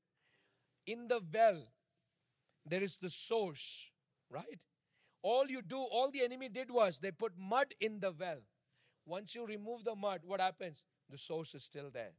[0.85, 1.63] in the well,
[2.65, 3.91] there is the source,
[4.29, 4.61] right?
[5.21, 8.41] All you do, all the enemy did was they put mud in the well.
[9.05, 10.83] Once you remove the mud, what happens?
[11.09, 12.13] The source is still there.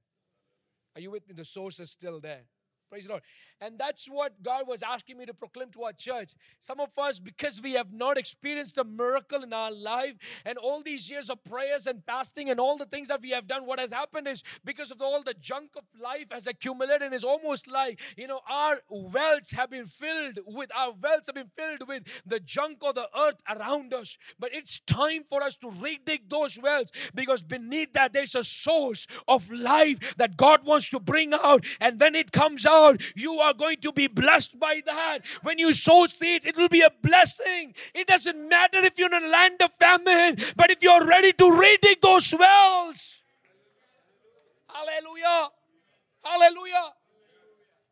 [0.96, 1.34] Are you with me?
[1.34, 2.44] The source is still there.
[2.90, 3.22] Praise the Lord.
[3.60, 6.32] And that's what God was asking me to proclaim to our church.
[6.60, 10.14] Some of us, because we have not experienced a miracle in our life
[10.46, 13.46] and all these years of prayers and fasting and all the things that we have
[13.46, 17.14] done, what has happened is because of all the junk of life has accumulated, and
[17.14, 21.50] it's almost like, you know, our wells have been filled with, our wells have been
[21.56, 24.16] filled with the junk of the earth around us.
[24.38, 29.06] But it's time for us to redig those wells because beneath that there's a source
[29.26, 31.66] of life that God wants to bring out.
[31.80, 35.18] And when it comes out, out, you are going to be blessed by that.
[35.42, 37.74] When you sow seeds, it will be a blessing.
[37.94, 41.44] It doesn't matter if you're in a land of famine, but if you're ready to
[41.44, 43.18] redig those wells.
[44.68, 45.48] Hallelujah.
[46.22, 46.92] Hallelujah.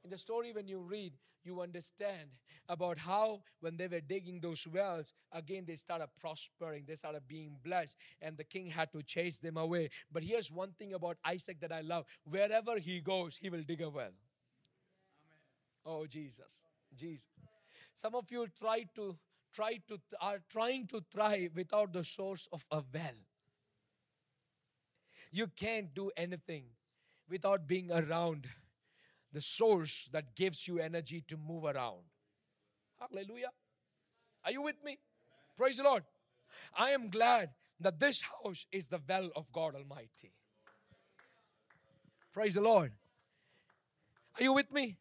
[0.05, 1.13] In the story, when you read,
[1.45, 2.29] you understand
[2.69, 7.57] about how when they were digging those wells, again they started prospering, they started being
[7.65, 9.89] blessed, and the king had to chase them away.
[10.13, 13.83] But here's one thing about Isaac that I love wherever he goes, he will dig
[13.83, 14.11] a well.
[15.87, 16.63] Oh, Jesus.
[16.97, 17.29] Jesus.
[17.95, 19.17] Some of you try to
[19.55, 23.19] try to are trying to thrive without the source of a well.
[25.31, 26.65] You can't do anything
[27.31, 28.49] without being around
[29.33, 32.05] the source that gives you energy to move around.
[32.99, 33.51] Hallelujah.
[34.45, 34.99] Are you with me?
[35.57, 36.05] Praise the Lord.
[36.77, 40.33] I am glad that this house is the well of God Almighty.
[42.33, 42.93] Praise the Lord.
[44.39, 44.99] Are you with me?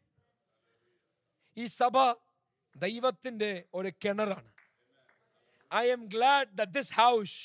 [1.56, 1.96] ഈ സഭ
[2.76, 4.48] ദൈവത്തിൻ്റെ ഒരു കിണറാണ്
[5.70, 7.36] I M GLAAD the this house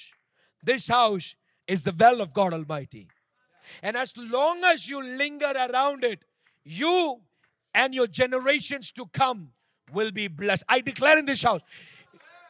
[0.63, 1.27] this house
[1.67, 3.03] is the well of God Almighty.
[3.87, 6.19] And as long as you linger around it,
[6.65, 6.95] you
[7.75, 9.39] and your generations to come
[9.91, 10.63] will be blessed.
[10.69, 11.61] I declare in this house,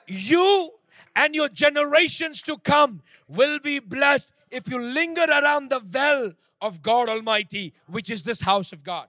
[0.08, 0.72] you
[1.16, 6.82] and your generations to come will be blessed if you linger around the well of
[6.82, 9.08] God Almighty, which is this house of God.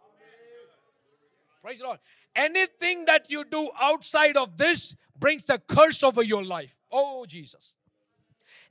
[1.63, 1.99] Praise the Lord.
[2.36, 6.78] Anything that you do outside of this brings the curse over your life.
[6.92, 7.74] Oh, Jesus.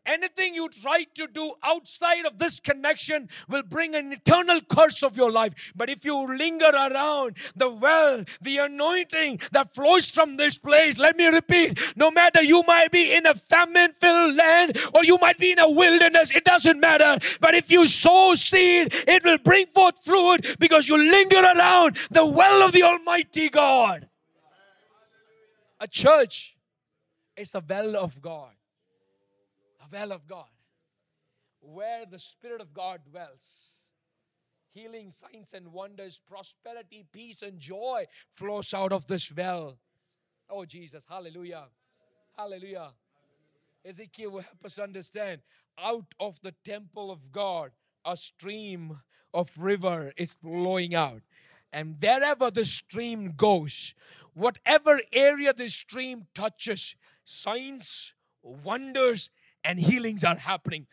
[0.06, 5.16] Anything you try to do outside of this connection will bring an eternal curse of
[5.16, 5.72] your life.
[5.74, 11.16] But if you linger around the well, the anointing that flows from this place, let
[11.16, 15.38] me repeat no matter you might be in a famine filled land or you might
[15.38, 17.18] be in a wilderness, it doesn't matter.
[17.40, 22.26] But if you sow seed, it will bring forth fruit because you linger around the
[22.26, 24.08] well of the Almighty God.
[25.78, 26.56] A church
[27.36, 28.52] is the well of God
[29.90, 30.48] well of God,
[31.60, 33.68] where the Spirit of God dwells.
[34.72, 38.04] Healing, signs, and wonders, prosperity, peace, and joy
[38.36, 39.78] flows out of this well.
[40.48, 41.64] Oh, Jesus, hallelujah.
[42.36, 42.90] Hallelujah.
[43.84, 45.40] Ezekiel will help us understand
[45.82, 47.72] out of the temple of God,
[48.04, 49.00] a stream
[49.32, 51.22] of river is flowing out.
[51.72, 53.94] And wherever the stream goes,
[54.34, 59.30] whatever area the stream touches, signs, wonders,
[59.64, 60.86] and healings are happening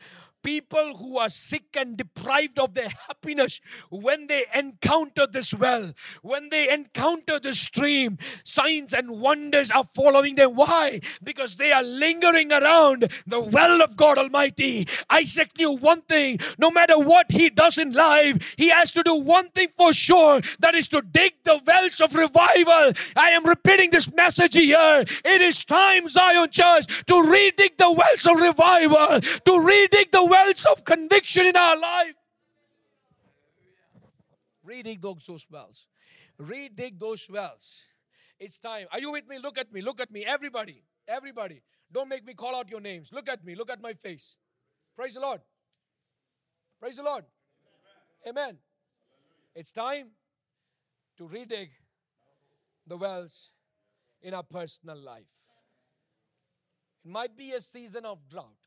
[0.47, 6.47] people who are sick and deprived of their happiness, when they encounter this well, when
[6.47, 10.55] they encounter the stream, signs and wonders are following them.
[10.55, 11.01] Why?
[11.21, 14.87] Because they are lingering around the well of God Almighty.
[15.09, 19.15] Isaac knew one thing no matter what he does in life, he has to do
[19.15, 22.93] one thing for sure that is to dig the wells of revival.
[23.17, 25.03] I am repeating this message here.
[25.25, 30.36] It is time, Zion Church, to redig the wells of revival, to redig the wells
[30.71, 32.15] of conviction in our life.
[34.67, 35.87] Redig those wells.
[36.39, 37.83] Redig those wells.
[38.39, 38.87] It's time.
[38.91, 39.39] Are you with me?
[39.39, 39.81] Look at me.
[39.81, 40.25] Look at me.
[40.25, 40.83] Everybody.
[41.07, 41.61] Everybody.
[41.91, 43.11] Don't make me call out your names.
[43.13, 43.55] Look at me.
[43.55, 44.37] Look at my face.
[44.95, 45.41] Praise the Lord.
[46.79, 47.25] Praise the Lord.
[48.27, 48.57] Amen.
[49.55, 50.09] It's time
[51.17, 51.69] to redig
[52.85, 53.51] the wells
[54.21, 55.31] in our personal life.
[57.03, 58.66] It might be a season of drought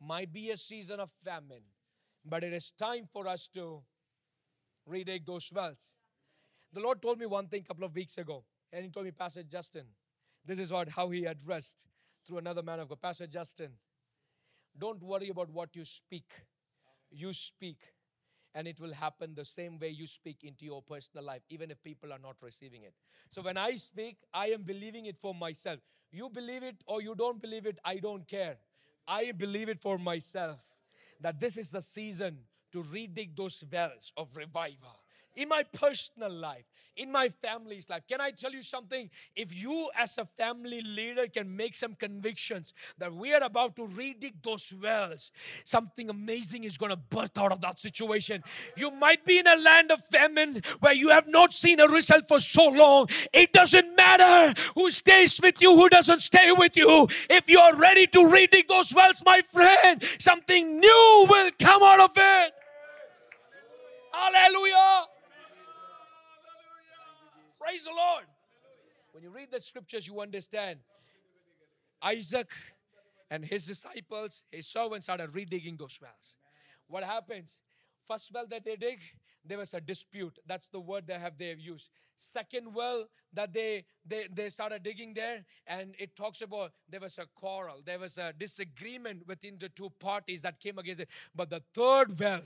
[0.00, 1.62] might be a season of famine,
[2.24, 3.82] but it is time for us to
[4.88, 5.92] redig those wells.
[6.72, 9.12] The Lord told me one thing a couple of weeks ago, and He told me,
[9.12, 9.86] Pastor Justin,
[10.44, 11.84] this is what how He addressed
[12.26, 13.72] through another man of God, Pastor Justin.
[14.78, 16.30] Don't worry about what you speak.
[17.10, 17.78] You speak,
[18.54, 21.82] and it will happen the same way you speak into your personal life, even if
[21.82, 22.94] people are not receiving it.
[23.30, 25.80] So when I speak, I am believing it for myself.
[26.10, 28.56] You believe it or you don't believe it, I don't care.
[29.08, 30.62] I believe it for myself
[31.20, 32.38] that this is the season
[32.72, 35.00] to redig those wells of revival
[35.38, 36.64] in my personal life,
[36.96, 38.02] in my family's life.
[38.08, 39.08] Can I tell you something?
[39.36, 43.82] If you, as a family leader, can make some convictions that we are about to
[43.82, 45.30] redig those wells,
[45.64, 48.42] something amazing is going to birth out of that situation.
[48.76, 52.26] You might be in a land of famine where you have not seen a result
[52.26, 53.06] for so long.
[53.32, 57.06] It doesn't matter who stays with you, who doesn't stay with you.
[57.30, 62.00] If you are ready to redig those wells, my friend, something new will come out
[62.00, 62.52] of it.
[64.12, 65.17] Hallelujah.
[67.68, 68.24] Praise the Lord.
[69.12, 70.78] When you read the scriptures, you understand
[72.02, 72.48] Isaac
[73.30, 76.36] and his disciples, his servants started redigging those wells.
[76.86, 77.60] What happens?
[78.08, 79.00] First well that they dig,
[79.44, 80.38] there was a dispute.
[80.46, 81.90] That's the word they have they have used.
[82.16, 83.04] Second well
[83.34, 87.82] that they, they they started digging there, and it talks about there was a quarrel,
[87.84, 91.08] there was a disagreement within the two parties that came against it.
[91.36, 92.40] But the third well,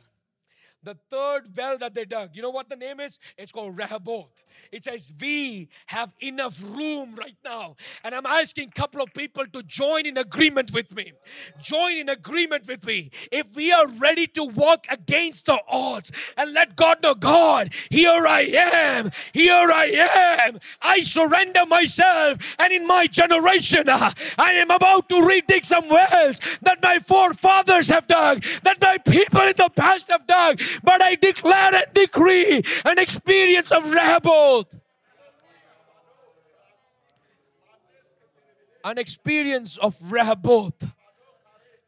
[0.82, 3.18] the third well that they dug, you know what the name is?
[3.38, 4.42] It's called Rehoboth.
[4.70, 7.76] It says, We have enough room right now.
[8.04, 11.12] And I'm asking a couple of people to join in agreement with me.
[11.60, 13.10] Join in agreement with me.
[13.30, 18.26] If we are ready to walk against the odds and let God know, God, here
[18.26, 19.10] I am.
[19.32, 20.58] Here I am.
[20.80, 22.38] I surrender myself.
[22.58, 27.88] And in my generation, uh, I am about to redig some wells that my forefathers
[27.88, 30.60] have dug, that my people in the past have dug.
[30.82, 34.78] But I declare and decree an experience of Rehoboth.
[38.84, 40.84] An experience of Rehoboth.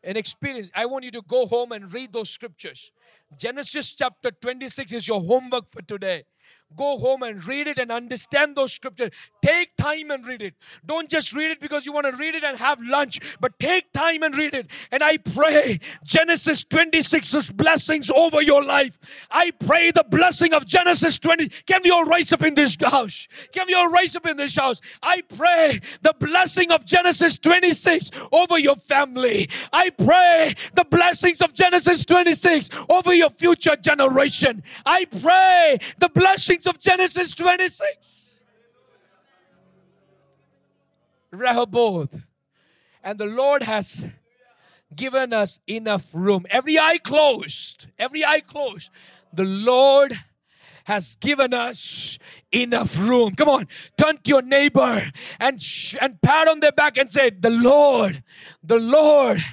[0.02, 0.70] An experience.
[0.74, 2.92] I want you to go home and read those scriptures.
[3.38, 6.24] Genesis chapter 26 is your homework for today.
[6.76, 9.10] Go home and read it and understand those scriptures.
[9.42, 10.54] Take time and read it.
[10.84, 13.92] Don't just read it because you want to read it and have lunch, but take
[13.92, 14.66] time and read it.
[14.90, 18.98] And I pray Genesis 26's blessings over your life.
[19.30, 21.48] I pray the blessing of Genesis 20.
[21.66, 23.28] Can we all rise up in this house?
[23.52, 24.80] Can we all rise up in this house?
[25.02, 29.48] I pray the blessing of Genesis 26 over your family.
[29.72, 34.62] I pray the blessings of Genesis 26 over your future generation.
[34.86, 38.40] I pray the blessings of Genesis 26.
[41.30, 42.22] Rehoboth.
[43.02, 44.06] And the Lord has
[44.94, 46.46] given us enough room.
[46.50, 47.88] Every eye closed.
[47.98, 48.90] Every eye closed.
[49.32, 50.18] The Lord
[50.84, 52.18] has given us
[52.52, 53.34] enough room.
[53.34, 53.68] Come on,
[53.98, 58.22] turn to your neighbor and sh- and pat on their back and say, "The Lord,
[58.62, 59.44] the Lord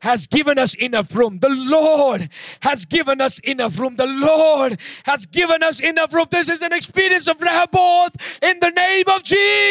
[0.00, 1.38] has given us enough room.
[1.40, 2.28] The Lord
[2.60, 3.96] has given us enough room.
[3.96, 8.12] The Lord has given us enough room." This is an experience of Rehoboth
[8.42, 9.69] in the name of Jesus.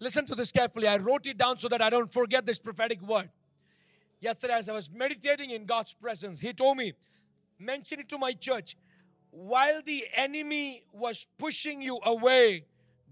[0.00, 0.88] Listen to this carefully.
[0.88, 3.28] I wrote it down so that I don't forget this prophetic word.
[4.18, 6.94] Yesterday, as I was meditating in God's presence, He told me,
[7.58, 8.76] mention it to my church.
[9.30, 12.64] While the enemy was pushing you away,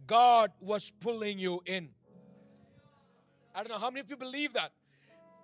[0.06, 1.90] God was pulling you in.
[3.54, 4.72] I don't know how many of you believe that,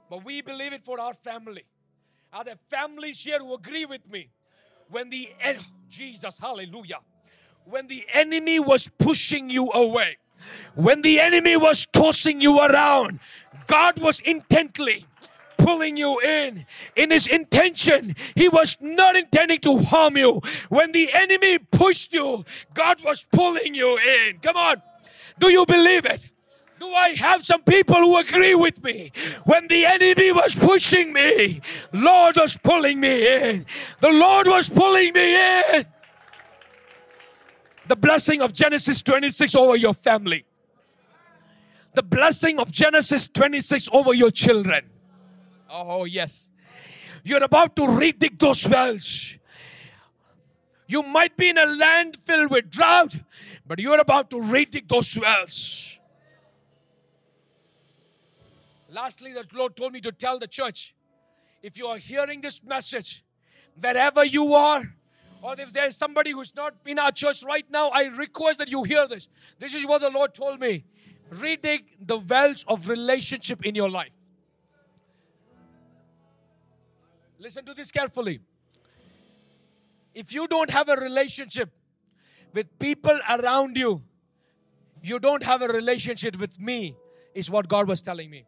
[0.08, 1.64] but we believe it for our family.
[2.32, 4.30] Are there families here who agree with me?
[4.88, 7.00] When the en- Jesus, hallelujah,
[7.64, 10.16] when the enemy was pushing you away,
[10.74, 13.20] when the enemy was tossing you around,
[13.66, 15.06] God was intently
[15.56, 16.66] pulling you in.
[16.96, 20.42] In his intention, he was not intending to harm you.
[20.68, 24.38] When the enemy pushed you, God was pulling you in.
[24.38, 24.82] Come on.
[25.38, 26.28] Do you believe it?
[26.80, 29.10] Do I have some people who agree with me?
[29.44, 31.60] When the enemy was pushing me,
[31.92, 33.66] Lord was pulling me in.
[34.00, 35.86] The Lord was pulling me in.
[37.86, 40.44] The blessing of Genesis 26 over your family.
[41.94, 44.90] The blessing of Genesis 26 over your children.
[45.70, 46.50] Oh, yes.
[47.22, 49.36] You're about to redig those wells.
[50.86, 53.16] You might be in a land filled with drought,
[53.66, 55.98] but you're about to redig those wells.
[58.88, 60.94] Lastly, the Lord told me to tell the church
[61.62, 63.24] if you are hearing this message,
[63.80, 64.94] wherever you are,
[65.44, 68.82] or if there's somebody who's not in our church right now, I request that you
[68.82, 69.28] hear this.
[69.58, 70.84] This is what the Lord told me.
[71.30, 74.14] Redig the wells of relationship in your life.
[77.38, 78.40] Listen to this carefully.
[80.14, 81.70] If you don't have a relationship
[82.54, 84.02] with people around you,
[85.02, 86.96] you don't have a relationship with me,
[87.34, 88.46] is what God was telling me.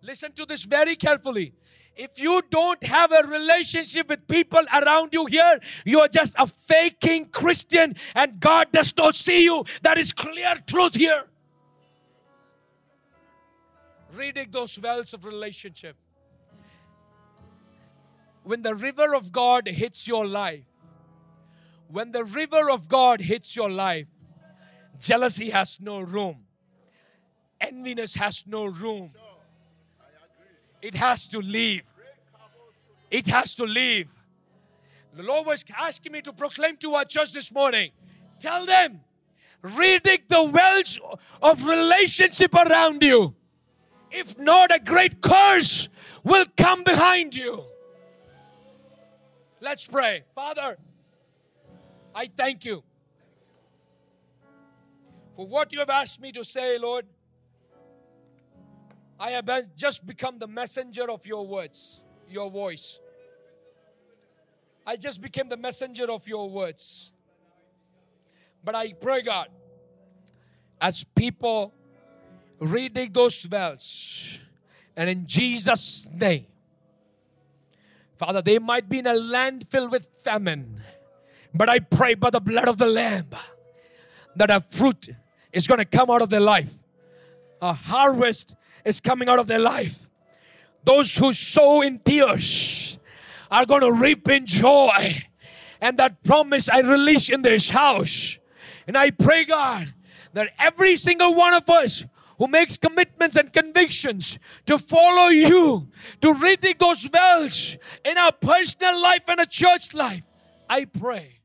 [0.00, 1.54] Listen to this very carefully.
[1.94, 6.46] If you don't have a relationship with people around you here, you are just a
[6.46, 9.64] faking Christian and God does not see you.
[9.82, 11.24] That is clear truth here.
[14.14, 15.96] Reading those wells of relationship.
[18.42, 20.64] When the river of God hits your life,
[21.88, 24.06] when the river of God hits your life,
[24.98, 26.44] jealousy has no room,
[27.60, 29.12] enviness has no room.
[30.82, 31.84] It has to leave.
[33.10, 34.10] It has to leave.
[35.14, 37.92] The Lord was asking me to proclaim to our church this morning.
[38.40, 39.00] Tell them,
[39.62, 40.98] redig the wells
[41.40, 43.34] of relationship around you.
[44.10, 45.88] If not, a great curse
[46.24, 47.64] will come behind you.
[49.60, 50.24] Let's pray.
[50.34, 50.76] Father,
[52.14, 52.82] I thank you
[55.36, 57.06] for what you have asked me to say, Lord.
[59.22, 62.98] I have just become the messenger of your words, your voice.
[64.84, 67.12] I just became the messenger of your words.
[68.64, 69.46] But I pray, God,
[70.80, 71.72] as people
[72.60, 74.40] redig those wells,
[74.96, 76.46] and in Jesus' name,
[78.18, 80.82] Father, they might be in a land filled with famine,
[81.54, 83.28] but I pray by the blood of the Lamb
[84.34, 85.10] that a fruit
[85.52, 86.74] is going to come out of their life.
[87.60, 90.08] A harvest is coming out of their life.
[90.84, 92.98] Those who sow in tears
[93.50, 95.24] are going to reap in joy.
[95.80, 98.38] And that promise I release in this house.
[98.86, 99.92] And I pray, God,
[100.32, 102.04] that every single one of us
[102.38, 105.88] who makes commitments and convictions to follow you,
[106.20, 110.24] to redig those wells in our personal life and a church life,
[110.68, 111.41] I pray